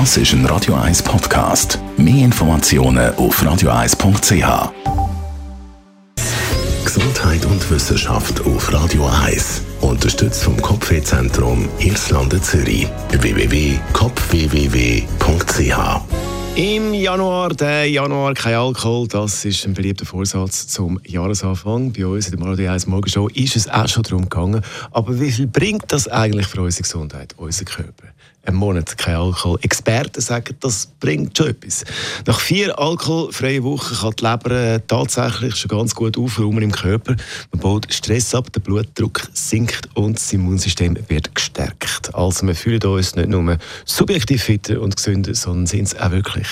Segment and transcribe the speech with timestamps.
[0.00, 1.78] Das ist ein Radio 1 Podcast.
[1.96, 4.72] Mehr Informationen auf radio1.ch.
[6.84, 9.62] Gesundheit und Wissenschaft auf Radio 1.
[9.82, 12.88] Unterstützt vom Kopfwehzentrum Irlande Zürich.
[13.12, 13.74] www.kopfwww.ch
[16.56, 21.92] im Januar, der Januar kein Alkohol, das ist ein beliebter Vorsatz zum Jahresanfang.
[21.92, 24.60] Bei uns in der Radio 1 Morgenshow ist es auch schon darum gegangen.
[24.92, 28.04] Aber wie viel bringt das eigentlich für unsere Gesundheit, unseren Körper?
[28.46, 29.58] Ein Monat kein Alkohol.
[29.62, 31.84] Experten sagen, das bringt schon etwas.
[32.26, 37.16] Nach vier alkoholfreien Wochen kann die Leber äh, tatsächlich schon ganz gut aufräumen im Körper.
[37.52, 42.14] Man baut Stress ab, der Blutdruck sinkt und das Immunsystem wird gestärkt.
[42.14, 46.48] Also wir fühlen uns nicht nur subjektiv fitter und gesünder, sondern sind es auch wirklich.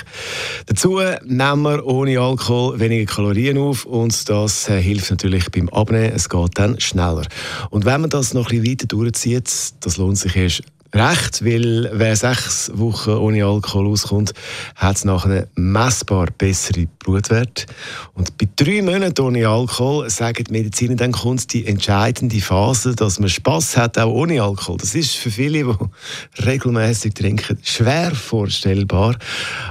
[0.67, 6.13] Dazu nehmen wir ohne Alkohol weniger Kalorien auf und das äh, hilft natürlich beim Abnehmen.
[6.15, 7.27] Es geht dann schneller.
[7.69, 10.63] Und wenn man das noch ein bisschen weiter durchzieht, das lohnt sich erst
[10.95, 14.33] recht, weil wer sechs Wochen ohne Alkohol auskommt,
[14.77, 17.67] hat es nachher messbar bessere Blutwerte.
[18.15, 23.19] Und bei drei Monaten ohne Alkohol sagen die Mediziner, dann kommt die entscheidende Phase, dass
[23.19, 24.79] man Spaß hat, auch ohne Alkohol.
[24.79, 25.75] Das ist für viele, die
[26.45, 29.17] regelmäßig trinken, schwer vorstellbar.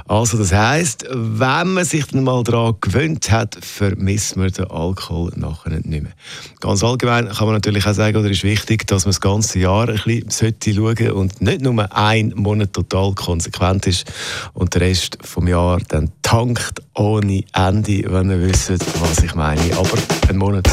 [0.06, 5.32] Also das heißt, wenn man sich dann mal daran gewöhnt hat, vermisst man den Alkohol
[5.36, 6.12] nachher nicht mehr.
[6.60, 9.88] Ganz allgemein kann man natürlich auch sagen, oder ist wichtig, dass man das ganze Jahr
[9.88, 14.10] ein bisschen schauen sollte und nicht nur ein Monat total konsequent ist
[14.52, 16.82] und der Rest vom Jahr dann tankt
[17.22, 18.70] ohne Ende, wenn ihr wisst,
[19.00, 19.60] was ich meine.
[19.76, 20.68] Aber ein Monat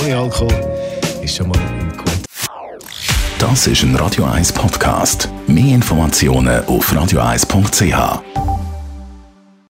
[0.00, 0.52] ohne Alkohol
[1.22, 1.58] ist schon mal
[1.96, 2.10] gut.
[3.38, 5.28] Das ist ein Radio 1 Podcast.
[5.46, 8.51] Mehr Informationen auf radio1.ch.